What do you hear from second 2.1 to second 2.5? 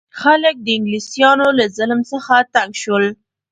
څخه